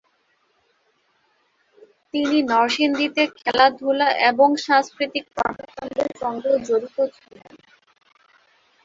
তিনি 2.13 2.37
নরসিংদীতে 2.49 3.23
খেলাধুলা 3.37 4.07
এবং 4.29 4.49
সাংস্কৃতিক 4.65 5.25
কর্মকান্ডের 5.35 6.09
সঙ্গেও 6.21 6.55
জড়িত 6.67 6.97
ছিলেন। 7.15 7.53